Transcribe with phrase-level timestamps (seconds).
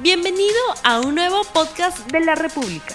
[0.00, 0.54] Bienvenido
[0.84, 2.94] a un nuevo podcast de la República.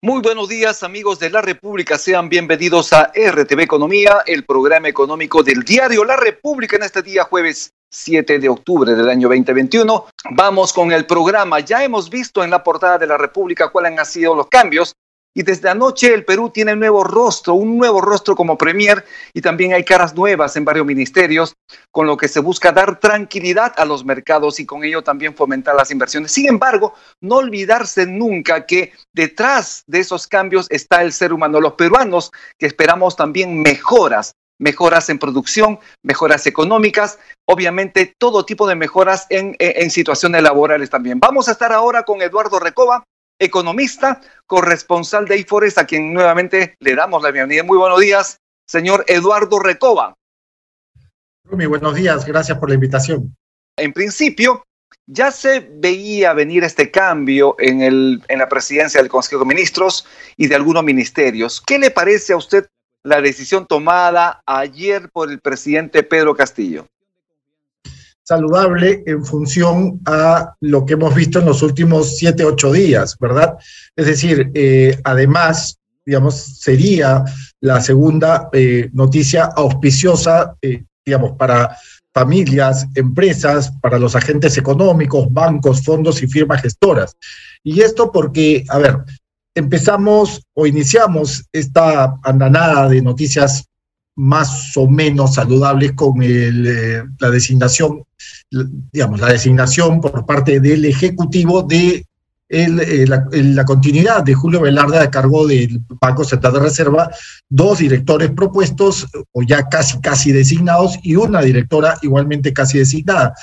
[0.00, 5.42] Muy buenos días amigos de la República, sean bienvenidos a RTV Economía, el programa económico
[5.42, 10.06] del diario La República en este día jueves 7 de octubre del año 2021.
[10.30, 11.60] Vamos con el programa.
[11.60, 14.94] Ya hemos visto en la portada de La República cuáles han sido los cambios
[15.34, 19.40] y desde anoche el Perú tiene un nuevo rostro, un nuevo rostro como Premier y
[19.40, 21.54] también hay caras nuevas en varios ministerios,
[21.90, 25.74] con lo que se busca dar tranquilidad a los mercados y con ello también fomentar
[25.74, 26.30] las inversiones.
[26.30, 31.74] Sin embargo, no olvidarse nunca que detrás de esos cambios está el ser humano, los
[31.74, 39.26] peruanos que esperamos también mejoras mejoras en producción, mejoras económicas, obviamente todo tipo de mejoras
[39.30, 39.56] en,
[39.90, 41.20] situaciones laborales también.
[41.20, 43.04] Vamos a estar ahora con Eduardo Recoba,
[43.38, 47.62] economista, corresponsal de IFORES, a quien nuevamente le damos la bienvenida.
[47.62, 50.14] Muy buenos días, señor Eduardo Recoba.
[51.50, 53.36] Muy buenos días, gracias por la invitación.
[53.76, 54.64] En principio,
[55.06, 60.06] ya se veía venir este cambio en, el, en la presidencia del Consejo de Ministros
[60.36, 61.62] y de algunos ministerios.
[61.66, 62.66] ¿Qué le parece a usted
[63.02, 66.86] la decisión tomada ayer por el presidente Pedro Castillo?
[68.24, 73.56] Saludable en función a lo que hemos visto en los últimos siete, ocho días, ¿verdad?
[73.94, 77.24] Es decir, eh, además, digamos, sería
[77.60, 81.76] la segunda eh, noticia auspiciosa, eh, digamos, para
[82.14, 87.16] familias, empresas, para los agentes económicos, bancos, fondos y firmas gestoras.
[87.62, 88.98] Y esto porque, a ver,
[89.54, 93.68] empezamos o iniciamos esta andanada de noticias
[94.16, 98.04] más o menos saludables con el, la designación
[98.92, 102.06] digamos, la designación por parte del Ejecutivo de
[102.48, 107.10] eh, la, continuidad de Julio Velarde a cargo del Banco Central de Reserva,
[107.48, 113.34] dos directores propuestos o ya casi, casi designados y una directora igualmente casi designada.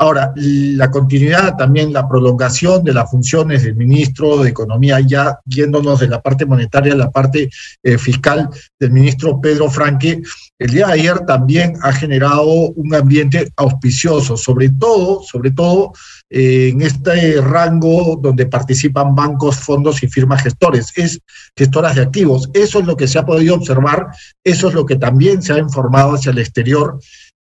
[0.00, 6.00] Ahora, la continuidad, también la prolongación de las funciones del ministro de Economía, ya yéndonos
[6.00, 7.50] de la parte monetaria a la parte
[7.82, 8.48] eh, fiscal
[8.78, 10.22] del ministro Pedro Franque,
[10.58, 15.92] el día de ayer también ha generado un ambiente auspicioso, sobre todo, sobre todo
[16.30, 21.20] eh, en este rango donde participan bancos, fondos y firmas gestores, es
[21.54, 22.48] gestoras de activos.
[22.54, 24.06] Eso es lo que se ha podido observar,
[24.42, 26.98] eso es lo que también se ha informado hacia el exterior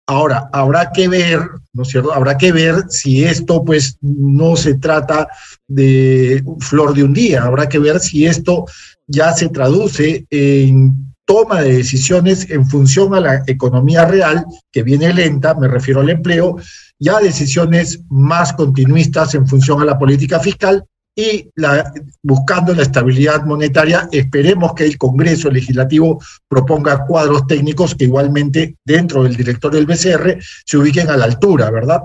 [0.08, 1.40] Ahora, habrá que ver,
[1.74, 2.14] ¿no es cierto?
[2.14, 5.28] Habrá que ver si esto pues no se trata
[5.68, 8.66] de flor de un día, habrá que ver si esto
[9.08, 15.14] ya se traduce en toma de decisiones en función a la economía real, que viene
[15.14, 16.58] lenta, me refiero al empleo,
[17.00, 20.84] ya decisiones más continuistas en función a la política fiscal
[21.16, 21.92] y la,
[22.24, 29.24] buscando la estabilidad monetaria, esperemos que el Congreso Legislativo proponga cuadros técnicos que igualmente dentro
[29.24, 32.02] del director del BCR se ubiquen a la altura, ¿verdad?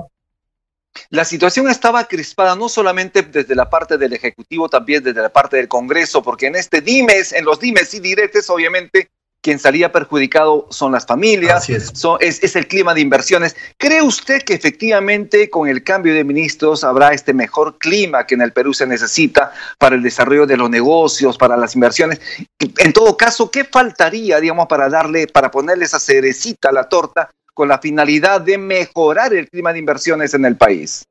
[1.10, 5.56] La situación estaba crispada no solamente desde la parte del Ejecutivo, también desde la parte
[5.56, 9.10] del Congreso, porque en este dimes, en los dimes y diretes, obviamente,
[9.46, 11.92] quien salía perjudicado son las familias, es.
[12.18, 12.56] es.
[12.56, 13.54] el clima de inversiones.
[13.78, 18.40] ¿Cree usted que efectivamente con el cambio de ministros habrá este mejor clima que en
[18.40, 22.20] el Perú se necesita para el desarrollo de los negocios, para las inversiones?
[22.58, 27.30] En todo caso, ¿qué faltaría, digamos, para darle, para ponerle esa cerecita a la torta
[27.54, 31.04] con la finalidad de mejorar el clima de inversiones en el país?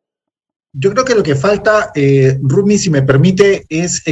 [0.74, 4.04] Yo creo que lo que falta, eh, Rumi, si me permite, es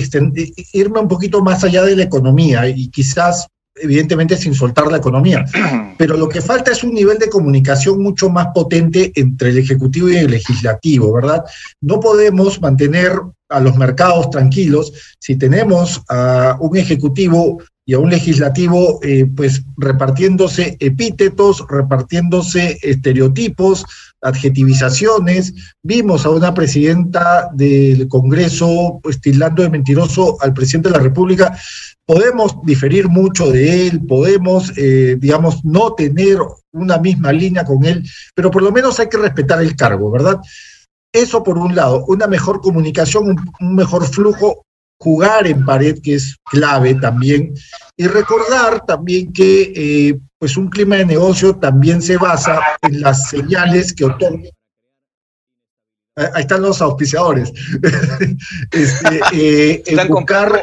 [0.71, 5.45] irme un poquito más allá de la economía y quizás evidentemente sin soltar la economía.
[5.97, 10.09] Pero lo que falta es un nivel de comunicación mucho más potente entre el Ejecutivo
[10.09, 11.43] y el Legislativo, ¿verdad?
[11.81, 13.13] No podemos mantener
[13.49, 19.63] a los mercados tranquilos si tenemos a un Ejecutivo y a un legislativo eh, pues
[19.77, 23.85] repartiéndose epítetos, repartiéndose estereotipos,
[24.21, 25.53] adjetivizaciones.
[25.83, 31.57] Vimos a una presidenta del Congreso pues, tildando de mentiroso al presidente de la República.
[32.05, 36.37] Podemos diferir mucho de él, podemos, eh, digamos, no tener
[36.71, 38.03] una misma línea con él,
[38.35, 40.39] pero por lo menos hay que respetar el cargo, ¿verdad?
[41.13, 44.65] Eso por un lado, una mejor comunicación, un mejor flujo
[44.99, 47.53] jugar en pared, que es clave también,
[47.97, 53.29] y recordar también que eh, pues un clima de negocio también se basa en las
[53.29, 54.49] señales que otorga
[56.15, 57.51] Ahí están los auspiciadores.
[58.71, 60.09] este, eh, están,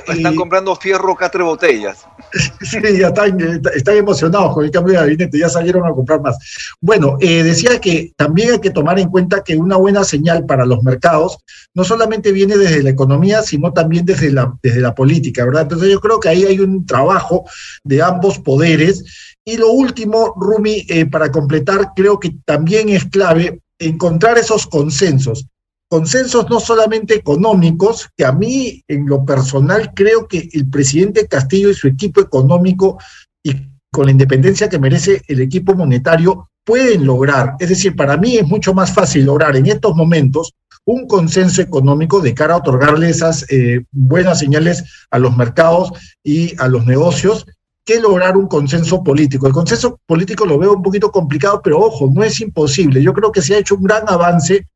[0.07, 2.07] están comprando fierro catre botellas.
[2.61, 3.37] sí, ya están,
[3.75, 6.39] están, emocionados con el cambio de gabinete, ya salieron a comprar más.
[6.81, 10.65] Bueno, eh, decía que también hay que tomar en cuenta que una buena señal para
[10.65, 11.39] los mercados
[11.75, 15.63] no solamente viene desde la economía, sino también desde la, desde la política, ¿verdad?
[15.63, 17.45] Entonces yo creo que ahí hay un trabajo
[17.83, 19.35] de ambos poderes.
[19.45, 25.47] Y lo último, Rumi, eh, para completar, creo que también es clave encontrar esos consensos.
[25.89, 31.71] Consensos no solamente económicos, que a mí en lo personal creo que el presidente Castillo
[31.71, 32.99] y su equipo económico
[33.43, 33.55] y
[33.91, 37.55] con la independencia que merece el equipo monetario pueden lograr.
[37.59, 40.55] Es decir, para mí es mucho más fácil lograr en estos momentos
[40.85, 45.93] un consenso económico de cara a otorgarle esas eh, buenas señales a los mercados
[46.23, 47.47] y a los negocios
[47.91, 49.49] que lograr un consenso político.
[49.49, 53.03] El consenso político lo veo un poquito complicado, pero ojo, no es imposible.
[53.03, 54.69] Yo creo que se ha hecho un gran avance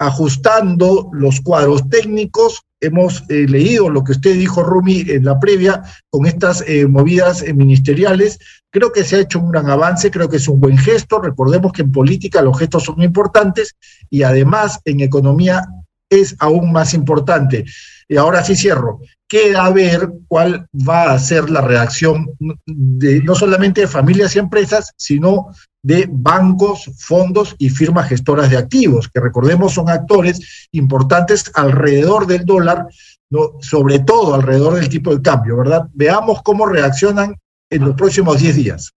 [0.00, 2.62] ajustando los cuadros técnicos.
[2.80, 7.44] Hemos eh, leído lo que usted dijo, Rumi, en la previa, con estas eh, movidas
[7.54, 8.40] ministeriales.
[8.70, 11.20] Creo que se ha hecho un gran avance, creo que es un buen gesto.
[11.20, 13.76] Recordemos que en política los gestos son importantes
[14.10, 15.68] y además en economía
[16.08, 17.64] es aún más importante.
[18.08, 18.98] Y ahora sí cierro.
[19.30, 22.30] Queda ver cuál va a ser la reacción
[22.66, 29.08] no solamente de familias y empresas, sino de bancos, fondos y firmas gestoras de activos,
[29.08, 32.86] que recordemos son actores importantes alrededor del dólar,
[33.30, 33.52] ¿no?
[33.60, 35.86] sobre todo alrededor del tipo de cambio, ¿verdad?
[35.94, 37.36] Veamos cómo reaccionan
[37.70, 38.90] en los próximos 10 días.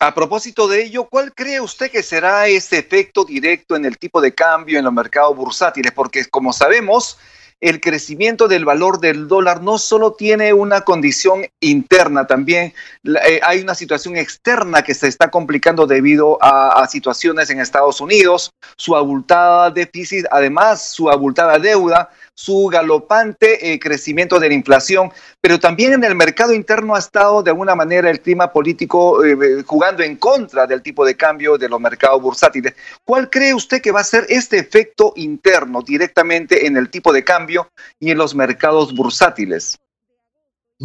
[0.00, 4.20] A propósito de ello, ¿cuál cree usted que será ese efecto directo en el tipo
[4.20, 5.92] de cambio en los mercados bursátiles?
[5.92, 7.18] Porque como sabemos,
[7.60, 12.72] el crecimiento del valor del dólar no solo tiene una condición interna, también
[13.04, 18.52] eh, hay una situación externa que se está complicando debido a, situaciones en Estados Unidos,
[18.76, 25.58] su abultada déficit, además su abultada deuda, su galopante eh, crecimiento de la inflación, pero
[25.58, 30.04] también en el mercado interno ha estado de alguna manera el clima político eh, jugando
[30.04, 32.74] en contra del tipo de cambio de los mercados bursátiles.
[33.04, 37.24] ¿Cuál cree usted que va a ser este efecto interno directamente en el tipo de
[37.24, 39.76] cambio y en los mercados bursátiles?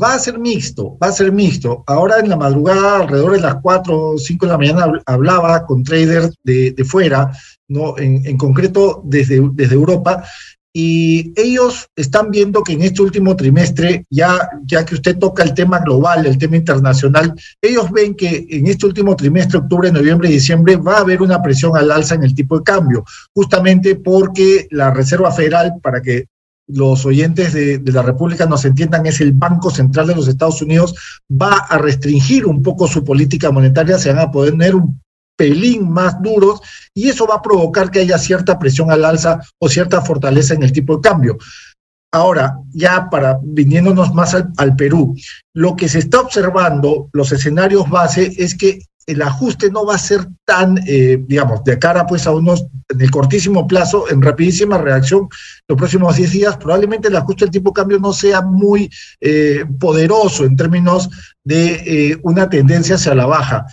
[0.02, 1.84] Va a ser mixto, va a ser mixto.
[1.86, 5.84] Ahora en la madrugada, alrededor de las 4 o 5 de la mañana, hablaba con
[5.84, 7.32] traders de, fuera,
[7.68, 7.96] ¿no?
[8.00, 10.24] En, en, concreto desde, desde Europa,
[10.76, 15.54] y ellos están viendo que en este último trimestre, ya, ya que usted toca el
[15.54, 20.34] tema global, el tema internacional, ellos ven que en este último trimestre, octubre, noviembre y
[20.34, 23.06] diciembre, va a haber una presión al alza en el tipo de cambio,
[23.36, 26.26] justamente porque la Reserva Federal, para que
[26.68, 30.60] los oyentes de, de, la República nos entiendan, es el Banco Central de los Estados
[30.64, 30.96] Unidos,
[31.30, 35.03] va a restringir un poco su política monetaria, se van a poner un
[35.36, 36.62] pelín más duros
[36.94, 40.64] y eso va a provocar que haya cierta presión al alza o cierta fortaleza en
[40.64, 41.38] el tipo de cambio.
[42.14, 45.16] Ahora, ya para viniéndonos más al, Perú,
[45.56, 49.98] lo que se está observando, los escenarios base, es que el ajuste no va a
[49.98, 54.78] ser tan, eh, digamos, de cara pues a unos, en el cortísimo plazo, en rapidísima
[54.78, 55.28] reacción,
[55.68, 59.66] los próximos 10 días, probablemente el ajuste del tipo de cambio no sea muy eh,
[59.80, 61.10] poderoso en términos
[61.44, 63.66] de eh, una tendencia hacia la baja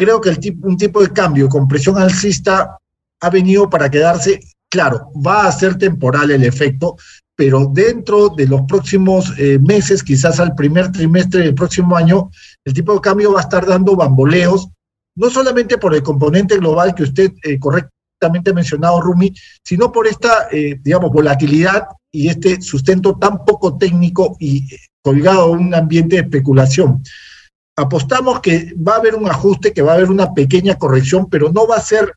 [0.00, 2.78] creo que el tipo, un tipo de cambio con presión alcista
[3.20, 4.40] ha venido para quedarse.
[4.70, 6.96] Claro, va a ser temporal el efecto,
[7.36, 12.30] pero dentro de los próximos eh, meses, quizás al primer trimestre del próximo año,
[12.64, 14.70] el tipo de cambio va a estar dando bamboleos,
[15.16, 20.06] no solamente por el componente global que usted eh, correctamente ha mencionado, Rumi, sino por
[20.06, 24.66] esta, eh, digamos, volatilidad y este sustento tan poco técnico y
[25.02, 27.02] colgado a un ambiente de especulación
[27.80, 31.50] apostamos que va a haber un ajuste, que va a haber una pequeña corrección, pero
[31.50, 32.14] no va a ser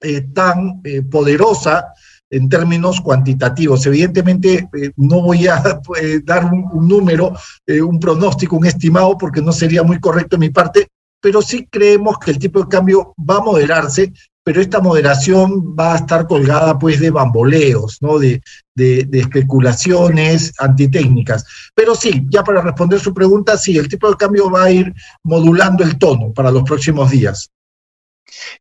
[0.00, 1.92] eh, tan eh, poderosa
[2.30, 3.84] en términos cuantitativos.
[3.86, 5.62] Evidentemente, eh, no voy a
[6.24, 7.32] dar un, número,
[7.66, 10.88] un pronóstico, un estimado, porque no sería muy correcto en mi parte,
[11.20, 14.12] pero sí creemos que el tipo de cambio va a moderarse
[14.48, 18.18] pero esta moderación va a estar colgada pues de bamboleos, ¿no?
[18.18, 18.40] De,
[18.74, 21.44] de, especulaciones antitécnicas.
[21.74, 24.94] Pero sí, ya para responder su pregunta, sí, el tipo de cambio va a ir
[25.22, 27.50] modulando el tono para los próximos días.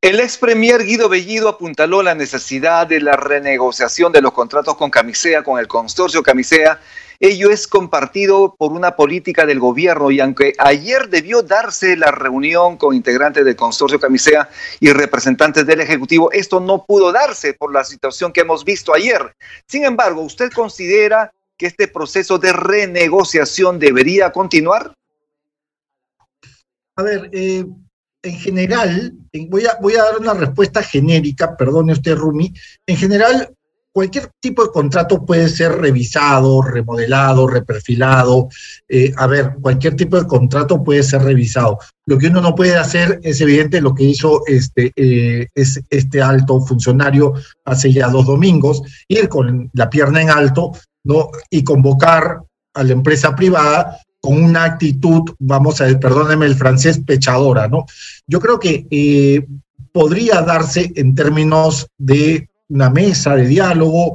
[0.02, 4.90] El ex premier Guido Bellido apuntaló la necesidad de la renegociación de los contratos con
[4.90, 6.82] Camisea, con el consorcio Camisea,
[7.20, 12.78] Ello es compartido por una política del gobierno y aunque ayer debió darse la reunión
[12.78, 17.84] con integrantes del consorcio Camisea y representantes del Ejecutivo, esto no pudo darse por la
[17.84, 19.36] situación que hemos visto ayer.
[19.68, 24.94] Sin embargo, ¿usted considera que este proceso de renegociación debería continuar?
[26.96, 27.66] A ver, eh,
[28.24, 29.14] en general,
[29.50, 32.54] voy a, voy a dar una respuesta genérica, perdone usted, Rumi.
[32.86, 33.56] En general,
[33.98, 38.48] cualquier tipo de contrato puede ser revisado, remodelado, reperfilado.
[38.88, 41.80] Eh, a ver, cualquier tipo de contrato puede ser revisado.
[42.06, 46.22] Lo que uno no puede hacer es evidente lo que hizo este, eh, es este
[46.22, 47.34] alto funcionario
[47.66, 50.74] hace ya dos domingos, ir con la pierna en alto
[51.04, 51.32] ¿no?
[51.50, 52.44] y convocar
[52.76, 57.88] a la empresa privada con una actitud, vamos a ver, perdóneme el francés, pechadora, ¿no?
[58.28, 59.44] Yo creo que eh,
[59.92, 64.14] podría darse en términos de una mesa de diálogo,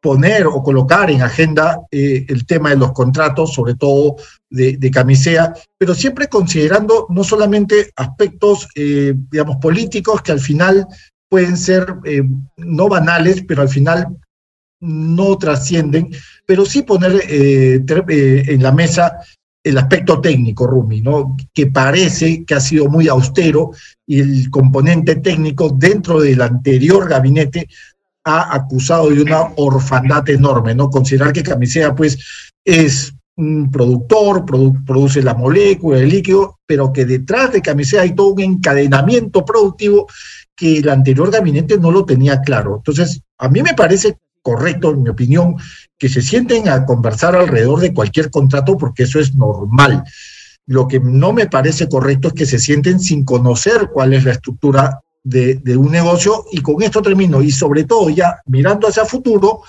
[0.00, 4.16] poner o colocar en agenda eh, el tema de los contratos, sobre todo
[4.50, 10.86] de, camisea, pero siempre considerando no solamente aspectos, eh, digamos, políticos que al final
[11.28, 12.22] pueden ser eh,
[12.56, 14.06] no banales, pero al final
[14.80, 16.10] no trascienden,
[16.46, 19.18] pero sí poner en la mesa
[19.68, 21.36] el aspecto técnico, Rumi, ¿no?
[21.52, 23.72] que parece que ha sido muy austero
[24.06, 27.68] y el componente técnico dentro del anterior gabinete
[28.24, 30.90] ha acusado de una orfandad enorme, ¿no?
[30.90, 32.18] Considerar que Camisea, pues,
[32.64, 38.34] es un productor, produce la molécula, el líquido, pero que detrás de Camisea hay todo
[38.34, 40.06] un encadenamiento productivo
[40.54, 42.76] que el anterior gabinete no lo tenía claro.
[42.76, 45.56] Entonces, a mí me parece correcto, en mi opinión,
[45.98, 50.04] que se sienten a conversar alrededor de cualquier contrato porque eso es normal.
[50.66, 54.32] Lo que no me parece correcto es que se sienten sin conocer cuál es la
[54.32, 57.42] estructura de, un negocio y con esto termino.
[57.42, 59.60] Y sobre todo ya mirando hacia futuro,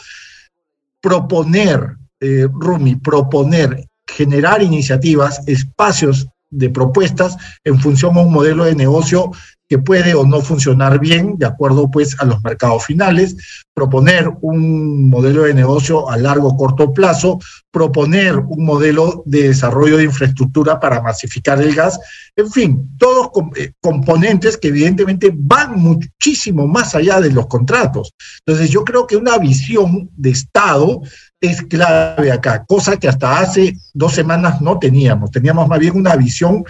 [1.01, 8.75] proponer, eh, Rumi, proponer, generar iniciativas, espacios de propuestas en función a un modelo de
[8.75, 9.31] negocio
[9.69, 13.37] que puede o no funcionar bien de acuerdo pues a los mercados finales,
[13.73, 17.39] proponer un modelo de negocio a largo corto plazo,
[17.71, 21.99] proponer un modelo de desarrollo de infraestructura para masificar el gas,
[22.35, 28.11] en fin, todos eh, componentes que evidentemente van muchísimo más allá de los contratos.
[28.45, 31.01] Entonces yo creo que una visión de Estado
[31.41, 36.15] es clave acá, cosa que hasta hace dos semanas no teníamos, teníamos más bien una
[36.15, 36.63] visión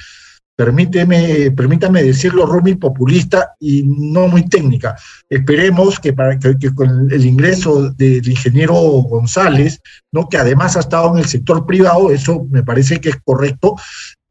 [0.60, 4.94] permíteme, permítame decirlo, Rumi, populista y no muy técnica.
[5.30, 9.80] Esperemos que, para, que, con el ingreso del ingeniero González,
[10.12, 10.28] ¿no?
[10.28, 13.78] que además ha estado en el sector privado, eso me parece que es correcto,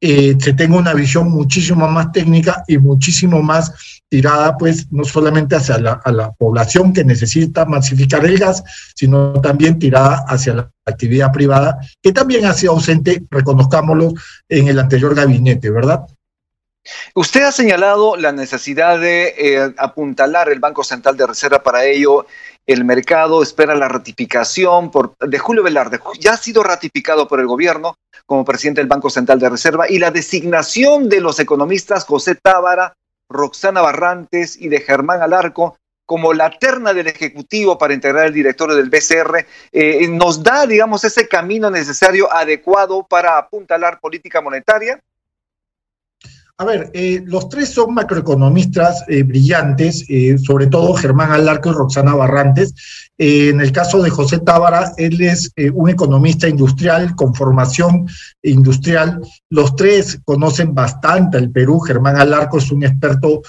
[0.02, 3.72] eh, se tenga una visión muchísimo más técnica y muchísimo más
[4.08, 8.62] tirada, pues, no solamente hacia la, a la población que necesita masificar el gas,
[8.94, 14.14] sino también tirada hacia la actividad privada, que también ha sido ausente, reconozcámoslo,
[14.48, 16.06] en el anterior gabinete, ¿verdad?
[17.14, 22.26] Usted ha señalado la necesidad de eh, apuntalar el Banco Central de Reserva para ello.
[22.66, 26.00] El mercado espera la ratificación por, de Julio Velarde.
[26.20, 27.96] Ya ha sido ratificado por el gobierno
[28.26, 32.94] como presidente del Banco Central de Reserva y la designación de los economistas José Tábara,
[33.28, 35.76] Roxana Barrantes y de Germán Alarco
[36.08, 41.04] como la terna del Ejecutivo para integrar el directorio del BCR, eh, nos da, digamos,
[41.04, 45.02] ese camino necesario, adecuado para apuntalar política monetaria.
[46.60, 51.72] A ver, eh, los tres son macroeconomistas eh, brillantes, eh, sobre todo Germán Alarco y
[51.72, 52.74] Roxana Barrantes.
[53.16, 58.06] en el caso de José Tábara, él es un economista industrial con formación
[58.42, 59.20] industrial.
[59.50, 61.80] Los tres conocen bastante el Perú.
[61.80, 63.42] Germán Alarco es un experto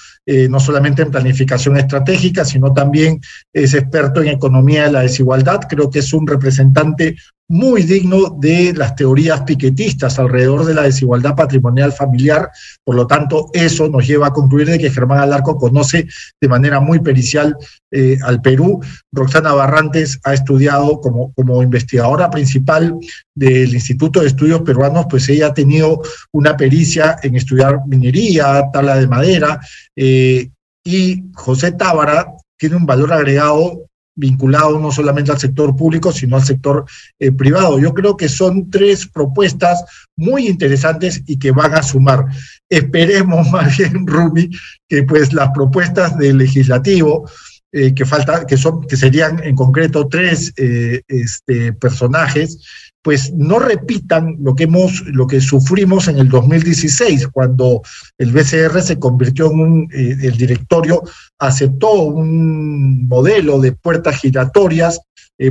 [0.49, 3.19] no solamente en planificación estratégica, sino también
[3.51, 5.61] es experto en economía de la desigualdad.
[5.67, 7.15] Creo que es un representante
[7.49, 12.51] muy digno de las teorías piquetistas alrededor de la desigualdad patrimonial familiar.
[12.83, 16.07] Por lo tanto, eso nos lleva a concluir de que Germán Alarco conoce
[16.39, 17.57] de manera muy pericial
[17.91, 18.79] eh, al Perú.
[19.11, 22.95] Roxana Barrantes ha estudiado como, como investigadora principal
[23.33, 28.97] del Instituto de Estudios Peruanos, pues ella ha tenido una pericia en estudiar minería, tabla
[28.97, 29.59] de madera,
[29.95, 30.49] eh,
[30.83, 36.43] y José Tábara tiene un valor agregado vinculado no solamente al sector público, sino al
[36.43, 36.85] sector
[37.17, 37.79] eh, privado.
[37.79, 39.83] Yo creo que son tres propuestas
[40.17, 42.25] muy interesantes y que van a sumar.
[42.67, 44.49] Esperemos más bien, Rumi,
[44.87, 47.29] que pues las propuestas del legislativo,
[47.71, 52.57] eh, que falta, que son, que serían en concreto tres eh, este, personajes,
[53.03, 57.83] pues no repitan lo que hemos, lo que sufrimos en el 2016, cuando
[58.17, 61.03] el BCR se convirtió en un, eh, el directorio
[61.37, 64.99] aceptó un modelo de puertas giratorias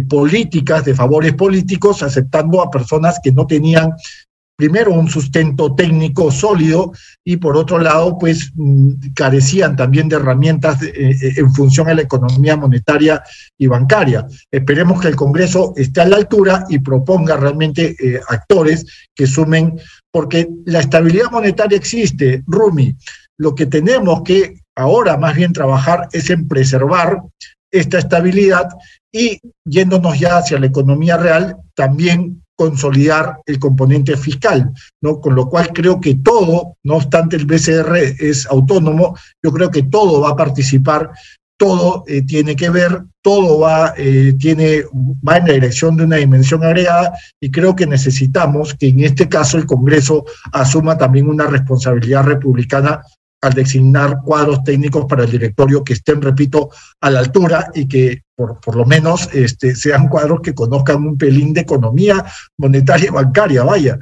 [0.06, 3.92] políticas, de favores políticos, aceptando a personas que no tenían
[4.58, 6.92] primero un sustento técnico sólido
[7.24, 11.94] y por otro lado, pues mm, carecían también de herramientas eh, eh, en función a
[11.94, 13.22] la economía monetaria
[13.56, 14.26] y bancaria.
[14.50, 18.84] Esperemos que el Congreso esté a la altura y proponga realmente eh, actores
[19.14, 19.78] que sumen,
[20.10, 22.96] porque la estabilidad monetaria existe, Rumi.
[23.36, 27.22] Lo que tenemos que ahora más bien trabajar es en preservar
[27.70, 28.68] esta estabilidad
[29.12, 35.20] y yéndonos ya hacia la economía real, también consolidar el componente fiscal, ¿no?
[35.20, 39.84] Con lo cual creo que todo, no obstante el BCR es autónomo, yo creo que
[39.84, 41.12] todo va a participar,
[41.56, 44.82] todo eh, tiene que ver, todo va, eh, tiene,
[45.26, 49.28] va en la dirección de una dimensión agregada y creo que necesitamos que en este
[49.28, 53.02] caso el Congreso asuma también una responsabilidad republicana
[53.40, 58.22] al designar cuadros técnicos para el directorio que estén, repito, a la altura y que
[58.34, 62.24] por, por lo menos este, sean cuadros que conozcan un pelín de economía
[62.56, 63.98] monetaria y bancaria, vaya.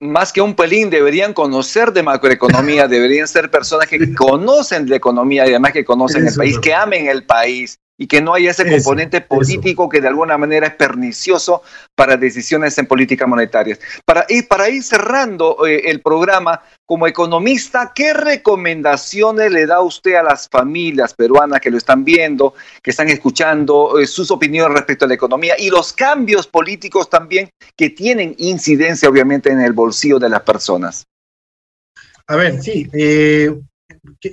[0.00, 5.46] Más que un pelín, deberían conocer de macroeconomía, deberían ser personas que conocen de economía
[5.46, 8.68] y además que conocen el país, que amen el país y que no haya ese
[8.68, 11.62] componente político que de alguna manera es pernicioso
[11.94, 13.78] para decisiones en.
[14.04, 20.14] Para, y para ir cerrando eh, el programa, como economista, ¿qué recomendaciones le da usted
[20.14, 25.04] a las familias peruanas que lo están viendo, que están escuchando eh, sus opiniones respecto
[25.04, 30.18] a la economía y los cambios políticos también que tienen incidencia obviamente en el bolsillo
[30.18, 31.06] de las personas?
[32.26, 33.54] A ver, sí, eh,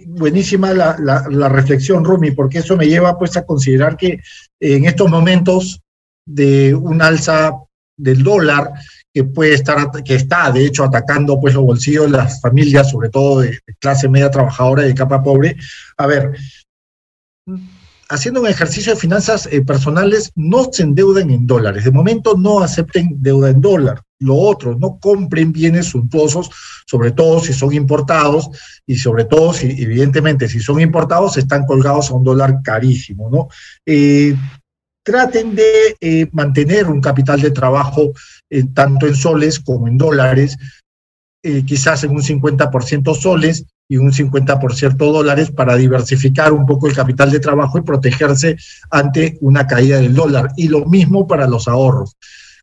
[0.08, 4.20] buenísima la, reflexión, Rumi, porque eso me lleva pues a considerar que
[4.60, 5.82] en estos momentos
[6.26, 7.54] de un alza
[7.98, 8.72] del dólar
[9.14, 13.10] que puede estar, que está de hecho atacando pues los bolsillos de las familias, sobre
[13.10, 15.56] todo de, clase media trabajadora y de capa pobre.
[15.98, 16.32] A ver,
[18.10, 21.84] haciendo un ejercicio de finanzas eh, personales, no se endeuden en dólares.
[21.84, 24.02] De momento no acepten deuda en dólar.
[24.20, 26.50] Lo otro, no compren bienes suntuosos,
[26.86, 28.50] sobre todo si son importados
[28.86, 33.48] y sobre todo si, evidentemente, si son importados, están colgados a un dólar carísimo, ¿no?
[33.86, 34.36] Eh,
[35.04, 38.12] traten de eh, mantener un capital de trabajo
[38.74, 40.58] tanto en soles como en dólares,
[41.66, 47.32] quizás en un 50% soles y un 50% dólares para diversificar un poco el capital
[47.32, 48.56] de trabajo y protegerse
[48.92, 50.52] ante una caída del dólar.
[50.56, 52.16] Y lo mismo para los ahorros.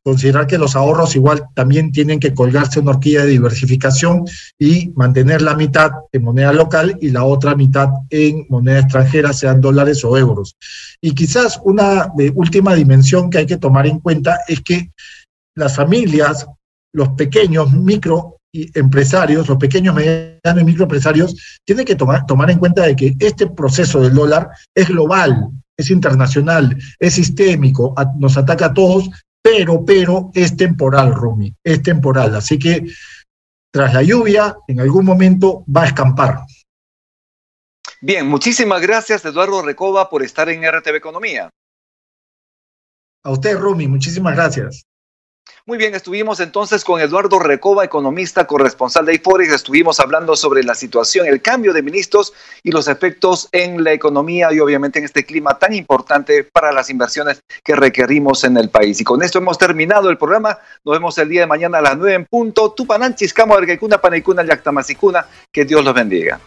[0.07, 4.23] Considerar que los ahorros igual también tienen que colgarse una horquilla de diversificación
[4.57, 9.61] y mantener la mitad en moneda local y la otra mitad en moneda extranjera, sean
[9.61, 10.55] dólares o euros.
[11.01, 14.93] Y quizás una eh, última dimensión que hay que tomar en cuenta es que
[15.57, 16.47] las familias,
[16.95, 22.85] los pequeños micro empresarios, los pequeños, medianos y microempresarios, tienen que tomar, tomar en cuenta
[22.85, 28.75] de que este proceso del dólar es global, es internacional, es sistémico, nos ataca a
[28.75, 29.11] todos,
[29.47, 32.35] pero, pero es temporal, Rumi, es temporal.
[32.35, 32.85] Así que
[33.73, 36.41] tras la lluvia, en algún momento va a escampar.
[38.01, 41.49] Bien, muchísimas gracias, Eduardo Recoba, por estar en RTV Economía.
[43.23, 44.86] A usted, Rumi, muchísimas gracias.
[45.65, 49.53] Muy bien, estuvimos entonces con Eduardo Recoba, economista corresponsal de IFOREX.
[49.53, 52.33] Estuvimos hablando sobre la situación, el cambio de ministros
[52.63, 56.89] y los efectos en la economía y obviamente en este clima tan importante para las
[56.89, 59.01] inversiones que requerimos en el país.
[59.01, 60.59] Y con esto hemos terminado el programa.
[60.85, 62.71] Nos vemos el día de mañana a las 9 en punto.
[62.73, 65.27] Tupananchis, Ergaikuna, Panaikuna, Yactamasicuna.
[65.51, 66.41] Que Dios los bendiga.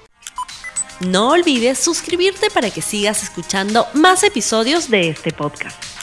[1.02, 5.99] No olvides suscribirte para que sigas escuchando más episodios de este podcast.